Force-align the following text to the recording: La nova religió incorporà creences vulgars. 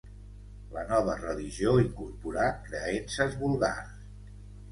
La 0.75 0.83
nova 0.91 1.17
religió 1.17 1.73
incorporà 1.83 2.47
creences 2.69 3.35
vulgars. 3.43 3.95